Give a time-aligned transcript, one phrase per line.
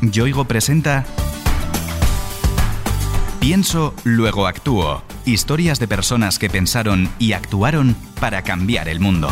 [0.00, 1.04] Yoigo presenta
[3.40, 5.02] Pienso, luego actúo.
[5.24, 9.28] Historias de personas que pensaron y actuaron para cambiar el mundo.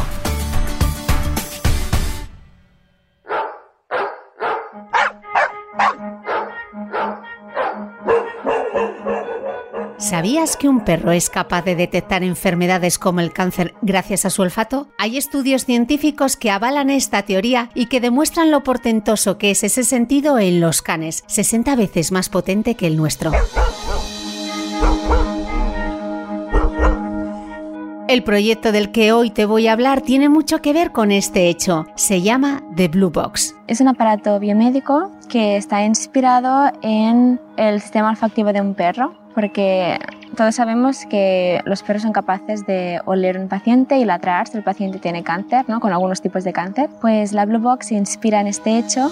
[10.04, 14.42] ¿Sabías que un perro es capaz de detectar enfermedades como el cáncer gracias a su
[14.42, 14.86] olfato?
[14.98, 19.82] Hay estudios científicos que avalan esta teoría y que demuestran lo portentoso que es ese
[19.82, 23.32] sentido en los canes, 60 veces más potente que el nuestro.
[28.06, 31.48] El proyecto del que hoy te voy a hablar tiene mucho que ver con este
[31.48, 31.86] hecho.
[31.96, 33.56] Se llama The Blue Box.
[33.68, 39.98] Es un aparato biomédico que está inspirado en el sistema olfactivo de un perro porque
[40.36, 44.64] todos sabemos que los perros son capaces de oler un paciente y ladrar si el
[44.64, 45.80] paciente tiene cáncer, ¿no?
[45.80, 46.88] con algunos tipos de cáncer.
[47.00, 49.10] Pues la Blue Box se inspira en este hecho.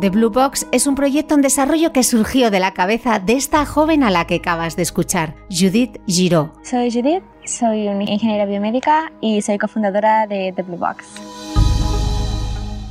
[0.00, 3.66] The Blue Box es un proyecto en desarrollo que surgió de la cabeza de esta
[3.66, 6.48] joven a la que acabas de escuchar, Judith Giraud.
[6.62, 11.39] Soy Judith, soy una ingeniera biomédica y soy cofundadora de The Blue Box.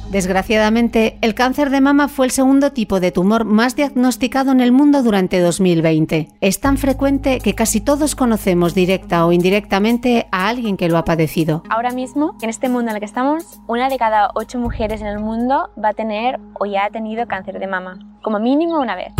[0.09, 4.71] Desgraciadamente, el cáncer de mama fue el segundo tipo de tumor más diagnosticado en el
[4.71, 6.29] mundo durante 2020.
[6.41, 11.05] Es tan frecuente que casi todos conocemos directa o indirectamente a alguien que lo ha
[11.05, 11.61] padecido.
[11.69, 15.07] Ahora mismo, en este mundo en el que estamos, una de cada ocho mujeres en
[15.07, 18.95] el mundo va a tener o ya ha tenido cáncer de mama, como mínimo una
[18.95, 19.13] vez.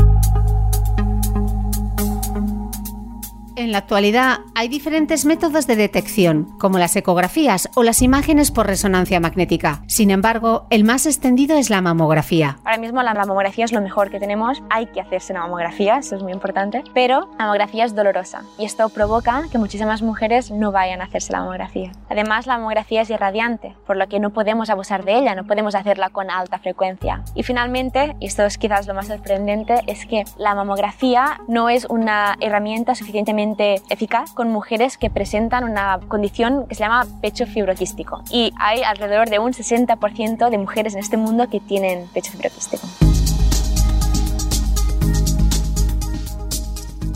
[3.59, 8.67] En la actualidad hay diferentes métodos de detección, como las ecografías o las imágenes por
[8.67, 9.83] resonancia magnética.
[9.85, 12.57] Sin embargo, el más extendido es la mamografía.
[12.63, 14.63] Ahora mismo la mamografía es lo mejor que tenemos.
[14.69, 16.85] Hay que hacerse una mamografía, eso es muy importante.
[16.93, 21.33] Pero la mamografía es dolorosa y esto provoca que muchísimas mujeres no vayan a hacerse
[21.33, 21.91] la mamografía.
[22.09, 25.75] Además, la mamografía es irradiante, por lo que no podemos abusar de ella, no podemos
[25.75, 27.25] hacerla con alta frecuencia.
[27.35, 31.83] Y finalmente, y esto es quizás lo más sorprendente, es que la mamografía no es
[31.89, 38.21] una herramienta suficientemente eficaz con mujeres que presentan una condición que se llama pecho fibroquístico.
[38.29, 43.08] Y hay alrededor de un 60% de mujeres en este mundo que tienen pecho fibroquístico.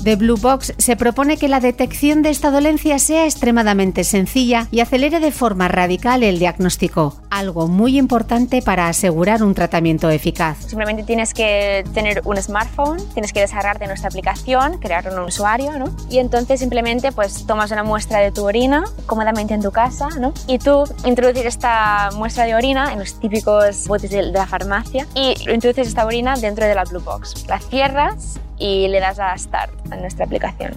[0.04, 4.82] The Blue Box se propone que la detección de esta dolencia sea extremadamente sencilla y
[4.82, 10.58] acelere de forma radical el diagnóstico, algo muy importante para asegurar un tratamiento eficaz.
[10.68, 15.96] Simplemente tienes que tener un smartphone, tienes que descargarte nuestra aplicación, crear un usuario, ¿no?
[16.10, 20.34] Y entonces simplemente pues tomas una muestra de tu orina cómodamente en tu casa, ¿no?
[20.48, 25.34] Y tú introduces esta muestra de orina en los típicos botes de la farmacia y
[25.50, 27.46] introduces esta orina dentro de la Blue Box.
[27.48, 30.72] La cierras y le das a Start a nuestra aplicación.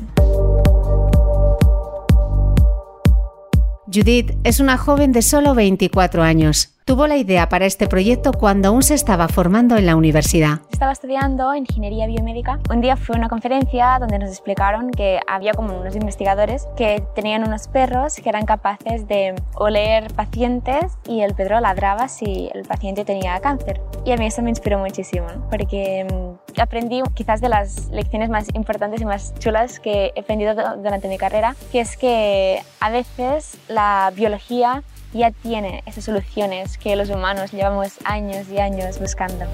[3.87, 6.76] Judith es una joven de solo 24 años.
[6.87, 10.61] Tuvo la idea para este proyecto cuando aún se estaba formando en la universidad.
[10.71, 12.61] Estaba estudiando ingeniería biomédica.
[12.71, 17.03] Un día fue a una conferencia donde nos explicaron que había como unos investigadores que
[17.17, 22.63] tenían unos perros que eran capaces de oler pacientes y el perro ladraba si el
[22.63, 23.81] paciente tenía cáncer.
[24.05, 28.47] Y a mí eso me inspiró muchísimo porque mm, aprendí quizás de las lecciones más
[28.55, 33.59] importantes y más chulas que he aprendido durante mi carrera, que es que a veces
[33.67, 39.47] la biología ya tiene esas soluciones que los humanos llevamos años y años buscando.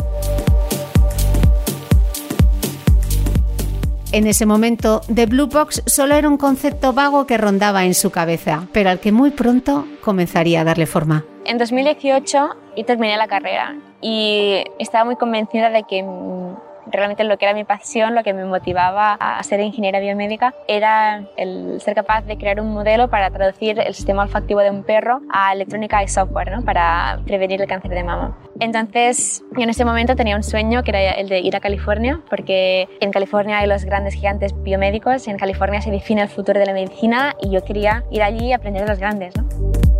[4.12, 8.10] En ese momento, The Blue Box solo era un concepto vago que rondaba en su
[8.10, 11.24] cabeza, pero al que muy pronto comenzaría a darle forma.
[11.46, 16.04] En 2018 y terminé la carrera y estaba muy convencida de que
[16.86, 21.24] realmente lo que era mi pasión, lo que me motivaba a ser ingeniera biomédica, era
[21.36, 25.20] el ser capaz de crear un modelo para traducir el sistema olfactivo de un perro
[25.32, 26.64] a electrónica y software, ¿no?
[26.64, 28.36] para prevenir el cáncer de mama.
[28.60, 32.20] Entonces, yo en ese momento tenía un sueño que era el de ir a California,
[32.28, 36.66] porque en California hay los grandes gigantes biomédicos, en California se define el futuro de
[36.66, 39.34] la medicina y yo quería ir allí y aprender de los grandes.
[39.36, 39.91] ¿no?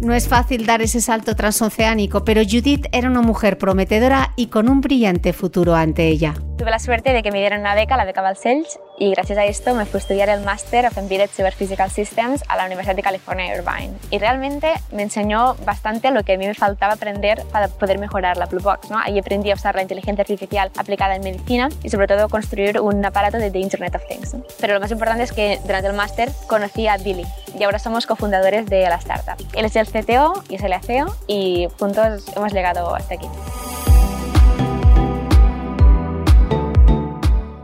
[0.00, 4.70] No es fácil dar ese salto transoceánico, pero Judith era una mujer prometedora y con
[4.70, 6.34] un brillante futuro ante ella.
[6.60, 9.46] Tuve la suerte de que me dieran una beca, la beca Balcells, y gracias a
[9.46, 12.94] esto me fui a estudiar el Master of Embedded Cyber Physical Systems a la Universidad
[12.94, 13.94] de California Irvine.
[14.10, 18.36] Y realmente me enseñó bastante lo que a mí me faltaba aprender para poder mejorar
[18.36, 18.90] la Blue Box.
[18.90, 18.98] ¿no?
[18.98, 23.02] Ahí aprendí a usar la inteligencia artificial aplicada en medicina y sobre todo construir un
[23.06, 24.36] aparato de The Internet of Things.
[24.60, 27.24] Pero lo más importante es que durante el máster conocí a Billy
[27.58, 29.42] y ahora somos cofundadores de la startup.
[29.54, 33.28] Él es el CTO y es el CEO y juntos hemos llegado hasta aquí.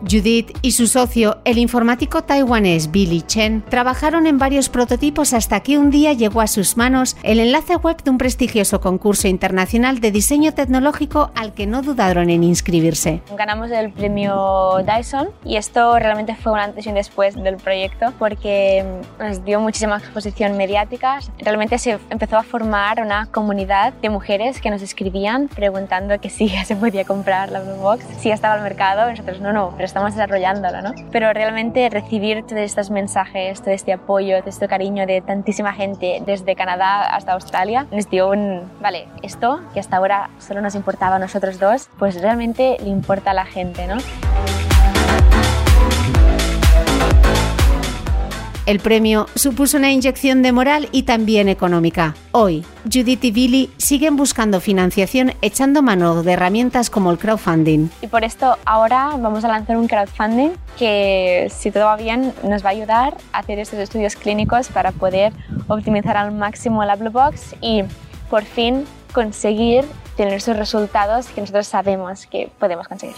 [0.08, 5.78] Judith y su socio, el informático taiwanés Billy Chen, trabajaron en varios prototipos hasta que
[5.78, 10.10] un día llegó a sus manos el enlace web de un prestigioso concurso internacional de
[10.10, 13.22] diseño tecnológico al que no dudaron en inscribirse.
[13.36, 18.12] Ganamos el premio Dyson y esto realmente fue un antes y un después del proyecto
[18.18, 18.84] porque
[19.18, 21.20] nos dio muchísima exposición mediática.
[21.38, 26.48] Realmente se empezó a formar una comunidad de mujeres que nos escribían preguntando que si
[26.48, 29.08] ya se podía comprar la Blue Box, si ya estaba al mercado.
[29.10, 30.92] Nosotros no, no, pero estamos desarrollándola, ¿no?
[31.12, 36.22] Pero realmente recibir todos estos mensajes, todo este apoyo, todo este cariño de tantísima gente
[36.24, 41.16] desde Canadá hasta Australia, nos dio un, vale, esto que hasta ahora solo nos importaba
[41.16, 43.96] a nosotros dos, pues realmente le importa a la gente, ¿no?
[48.66, 52.16] El premio supuso una inyección de moral y también económica.
[52.32, 57.90] Hoy, Judith y Billy siguen buscando financiación echando mano de herramientas como el crowdfunding.
[58.02, 62.64] Y por esto ahora vamos a lanzar un crowdfunding que, si todo va bien, nos
[62.64, 65.32] va a ayudar a hacer estos estudios clínicos para poder
[65.68, 67.84] optimizar al máximo la Blue Box y
[68.28, 69.84] por fin conseguir
[70.16, 73.14] tener esos resultados que nosotros sabemos que podemos conseguir.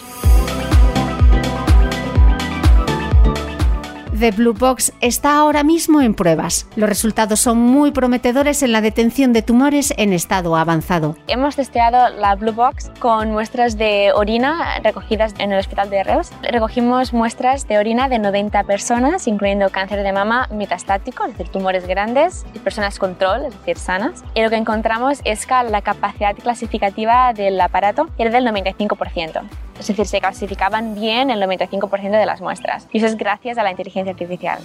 [4.19, 6.67] The Blue Box está ahora mismo en pruebas.
[6.75, 11.15] Los resultados son muy prometedores en la detención de tumores en estado avanzado.
[11.29, 16.31] Hemos testeado la Blue Box con muestras de orina recogidas en el hospital de Reus.
[16.43, 21.87] Recogimos muestras de orina de 90 personas, incluyendo cáncer de mama metastático, es decir, tumores
[21.87, 24.25] grandes, y personas control, es decir, sanas.
[24.35, 29.43] Y lo que encontramos es que la capacidad clasificativa del aparato era del 95%.
[29.79, 32.89] Es decir, se clasificaban bien el 95% de las muestras.
[32.93, 34.59] Y eso es gracias a la inteligencia artificial.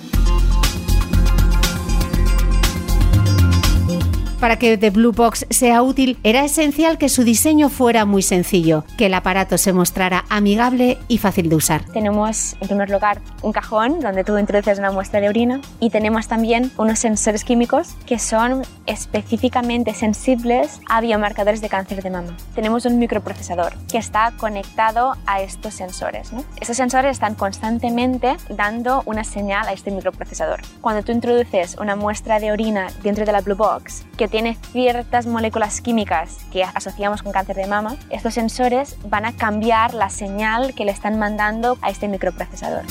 [4.44, 8.84] Para que The Blue Box sea útil, era esencial que su diseño fuera muy sencillo,
[8.98, 11.86] que el aparato se mostrara amigable y fácil de usar.
[11.94, 16.28] Tenemos, en primer lugar, un cajón donde tú introduces una muestra de orina y tenemos
[16.28, 22.36] también unos sensores químicos que son específicamente sensibles a biomarcadores de cáncer de mama.
[22.54, 26.34] Tenemos un microprocesador que está conectado a estos sensores.
[26.34, 26.44] ¿no?
[26.60, 30.60] Estos sensores están constantemente dando una señal a este microprocesador.
[30.82, 35.28] Cuando tú introduces una muestra de orina dentro de la Blue Box que tiene ciertas
[35.28, 40.74] moléculas químicas que asociamos con cáncer de mama, estos sensores van a cambiar la señal
[40.74, 42.84] que le están mandando a este microprocesador.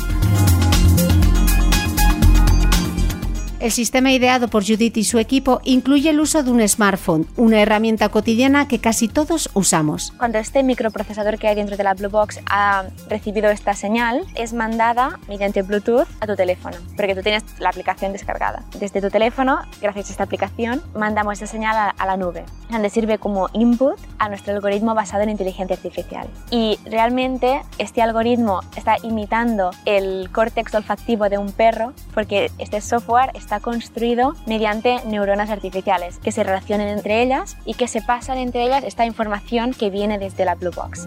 [3.62, 7.62] El sistema ideado por Judith y su equipo incluye el uso de un smartphone, una
[7.62, 10.12] herramienta cotidiana que casi todos usamos.
[10.18, 14.52] Cuando este microprocesador que hay dentro de la Blue Box ha recibido esta señal, es
[14.52, 18.64] mandada mediante Bluetooth a tu teléfono, porque tú tienes la aplicación descargada.
[18.80, 23.18] Desde tu teléfono, gracias a esta aplicación, mandamos esta señal a, la nube, donde sirve
[23.18, 26.26] como input a nuestro algoritmo basado en inteligencia artificial.
[26.50, 33.30] Y realmente este algoritmo está imitando el córtex olfactivo de un perro, porque este software
[33.34, 38.64] está construido mediante neuronas artificiales que se relacionen entre ellas y que se pasan entre
[38.64, 41.06] ellas esta información que viene desde la Blue Box.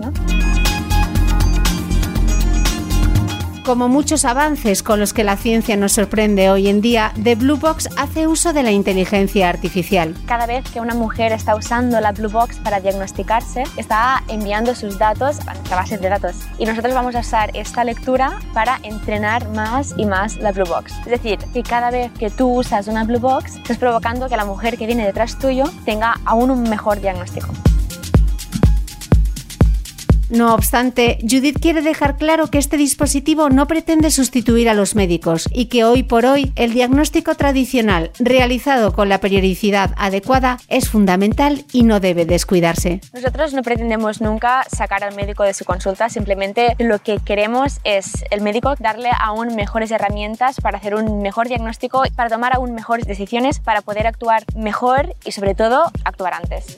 [3.66, 7.58] Como muchos avances con los que la ciencia nos sorprende hoy en día, The Blue
[7.58, 10.14] Box hace uso de la inteligencia artificial.
[10.28, 15.00] Cada vez que una mujer está usando la Blue Box para diagnosticarse, está enviando sus
[15.00, 16.36] datos a nuestra base de datos.
[16.60, 20.94] Y nosotros vamos a usar esta lectura para entrenar más y más la Blue Box.
[21.00, 24.46] Es decir, que cada vez que tú usas una Blue Box, estás provocando que la
[24.46, 27.48] mujer que viene detrás tuyo tenga aún un mejor diagnóstico.
[30.30, 35.48] No obstante, Judith quiere dejar claro que este dispositivo no pretende sustituir a los médicos
[35.54, 41.66] y que hoy por hoy el diagnóstico tradicional realizado con la periodicidad adecuada es fundamental
[41.72, 43.02] y no debe descuidarse.
[43.14, 48.26] Nosotros no pretendemos nunca sacar al médico de su consulta, simplemente lo que queremos es
[48.32, 53.06] el médico darle aún mejores herramientas para hacer un mejor diagnóstico, para tomar aún mejores
[53.06, 56.78] decisiones, para poder actuar mejor y sobre todo actuar antes.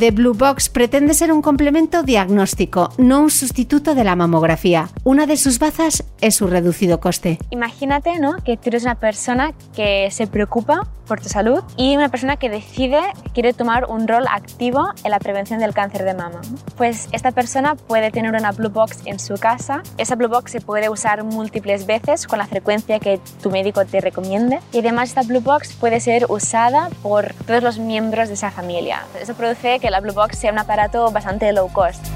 [0.00, 4.88] The Blue Box pretende ser un complemento diagnóstico, no un sustituto de la mamografía.
[5.04, 7.38] Una de sus bazas es su reducido coste.
[7.50, 8.36] Imagínate ¿no?
[8.42, 12.48] que tú eres una persona que se preocupa por tu salud y una persona que
[12.48, 13.00] decide
[13.34, 16.40] quiere tomar un rol activo en la prevención del cáncer de mama.
[16.76, 19.82] Pues esta persona puede tener una Blue Box en su casa.
[19.98, 24.00] Esa Blue Box se puede usar múltiples veces con la frecuencia que tu médico te
[24.00, 24.60] recomiende.
[24.72, 29.02] Y además esta Blue Box puede ser usada por todos los miembros de esa familia.
[29.20, 32.06] Eso produce que la Blue Box sea un aparato bastante low cost.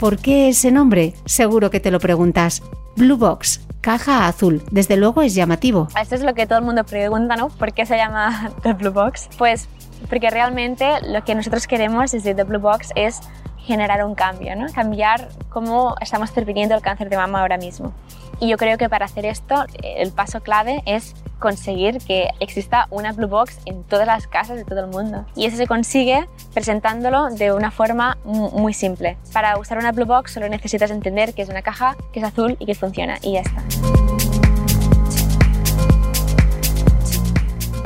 [0.00, 1.12] ¿Por qué ese nombre?
[1.26, 2.62] Seguro que te lo preguntas.
[2.96, 4.62] Blue Box, caja azul.
[4.70, 5.88] Desde luego es llamativo.
[6.00, 7.50] Esto es lo que todo el mundo pregunta, ¿no?
[7.50, 9.28] ¿Por qué se llama The Blue Box?
[9.36, 9.68] Pues
[10.08, 13.20] porque realmente lo que nosotros queremos desde The Blue Box es
[13.58, 14.72] generar un cambio, ¿no?
[14.72, 17.92] cambiar cómo estamos previniendo el cáncer de mama ahora mismo.
[18.40, 23.12] Y yo creo que para hacer esto, el paso clave es conseguir que exista una
[23.12, 25.26] Blue Box en todas las casas de todo el mundo.
[25.34, 29.16] Y eso se consigue presentándolo de una forma muy simple.
[29.32, 32.56] Para usar una Blue Box solo necesitas entender que es una caja, que es azul
[32.60, 33.18] y que funciona.
[33.22, 34.19] Y ya está.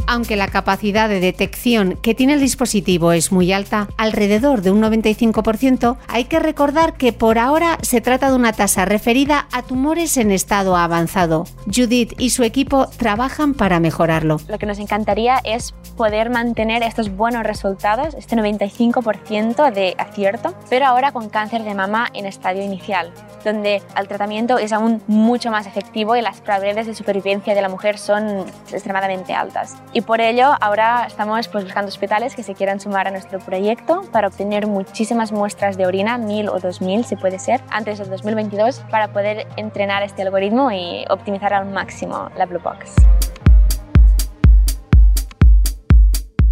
[0.07, 4.83] Aunque la capacidad de detección que tiene el dispositivo es muy alta, alrededor de un
[4.83, 10.17] 95%, hay que recordar que por ahora se trata de una tasa referida a tumores
[10.17, 11.45] en estado avanzado.
[11.75, 14.41] Judith y su equipo trabajan para mejorarlo.
[14.49, 20.87] Lo que nos encantaría es poder mantener estos buenos resultados, este 95% de acierto, pero
[20.87, 23.13] ahora con cáncer de mama en estadio inicial,
[23.45, 27.69] donde el tratamiento es aún mucho más efectivo y las probabilidades de supervivencia de la
[27.69, 29.77] mujer son extremadamente altas.
[29.97, 34.03] Y por ello ahora estamos pues, buscando hospitales que se quieran sumar a nuestro proyecto
[34.11, 38.11] para obtener muchísimas muestras de orina, mil o dos mil si puede ser, antes del
[38.11, 42.93] 2022 para poder entrenar este algoritmo y optimizar al máximo la Blue Box.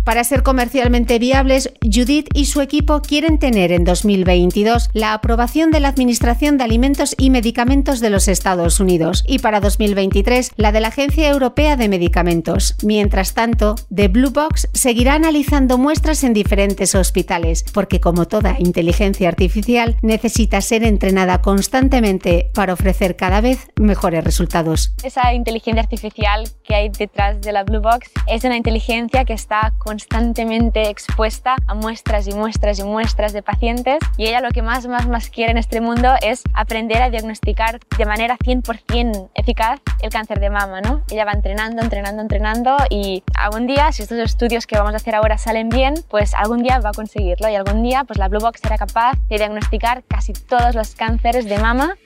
[0.04, 5.78] Para ser comercialmente viables, Judith y su equipo quieren tener en 2022 la aprobación de
[5.78, 10.80] la Administración de Alimentos y Medicamentos de los Estados Unidos y para 2023 la de
[10.80, 12.74] la Agencia Europea de Medicamentos.
[12.82, 19.28] Mientras tanto, The Blue Box seguirá analizando muestras en diferentes hospitales, porque como toda inteligencia
[19.28, 24.94] artificial necesita ser entrenada constantemente para ofrecer cada vez mejores resultados.
[25.04, 29.72] Esa inteligencia artificial que hay detrás de la Blue Box es una inteligencia que está
[29.92, 34.86] constantemente expuesta a muestras y muestras y muestras de pacientes y ella lo que más,
[34.86, 40.08] más, más quiere en este mundo es aprender a diagnosticar de manera 100% eficaz el
[40.08, 41.02] cáncer de mama, ¿no?
[41.10, 45.14] Ella va entrenando, entrenando, entrenando y algún día, si estos estudios que vamos a hacer
[45.14, 48.40] ahora salen bien, pues algún día va a conseguirlo y algún día pues la Blue
[48.40, 51.98] Box será capaz de diagnosticar casi todos los cánceres de mama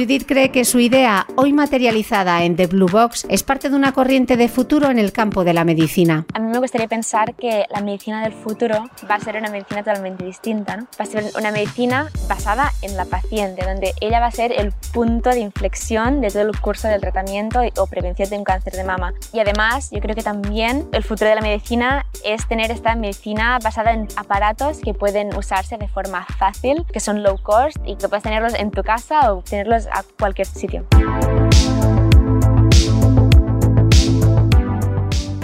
[0.00, 3.92] Judith cree que su idea, hoy materializada en The Blue Box, es parte de una
[3.92, 6.24] corriente de futuro en el campo de la medicina.
[6.32, 9.82] A mí me gustaría pensar que la medicina del futuro va a ser una medicina
[9.82, 10.78] totalmente distinta.
[10.78, 10.84] ¿no?
[10.98, 14.72] Va a ser una medicina basada en la paciente, donde ella va a ser el
[14.94, 18.84] punto de inflexión de todo el curso del tratamiento o prevención de un cáncer de
[18.84, 19.12] mama.
[19.34, 23.58] Y además, yo creo que también el futuro de la medicina es tener esta medicina
[23.62, 28.08] basada en aparatos que pueden usarse de forma fácil, que son low cost y que
[28.08, 30.84] puedes tenerlos en tu casa o tenerlos a cualquier sitio.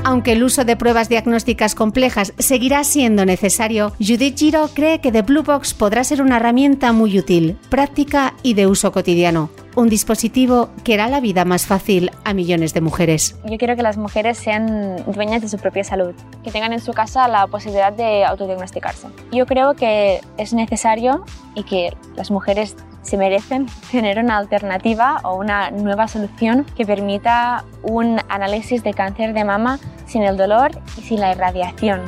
[0.04, 5.22] Aunque el uso de pruebas diagnósticas complejas seguirá siendo necesario, Judith Giro cree que The
[5.22, 10.70] Blue Box podrá ser una herramienta muy útil, práctica y de uso cotidiano un dispositivo
[10.82, 13.36] que hará la vida más fácil a millones de mujeres.
[13.44, 16.92] Yo quiero que las mujeres sean dueñas de su propia salud, que tengan en su
[16.92, 19.08] casa la posibilidad de autodiagnosticarse.
[19.30, 21.24] Yo creo que es necesario
[21.54, 22.74] y que las mujeres
[23.06, 29.32] se merecen tener una alternativa o una nueva solución que permita un análisis de cáncer
[29.32, 32.02] de mama sin el dolor y sin la irradiación.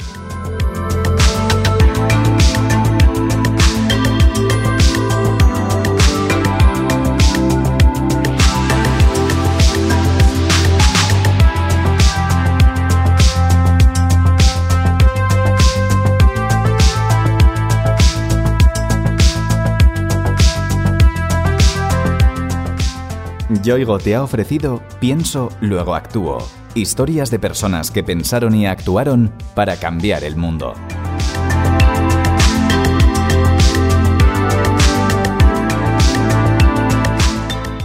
[23.68, 26.38] Yoigo te ha ofrecido Pienso, luego actúo.
[26.75, 30.72] Historias de personas que pensaron y actuaron para cambiar el mundo.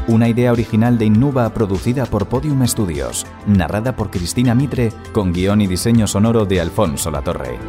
[0.08, 5.60] Una idea original de Innuba producida por Podium Studios, narrada por Cristina Mitre, con guion
[5.60, 7.60] y diseño sonoro de Alfonso Latorre.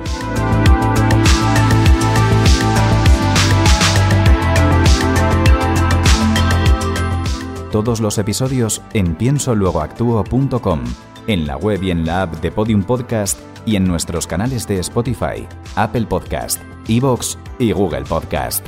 [7.75, 10.81] Todos los episodios en piensoluegoactuo.com,
[11.27, 14.79] en la web y en la app de Podium Podcast y en nuestros canales de
[14.79, 18.65] Spotify, Apple Podcast, Evox y Google Podcast.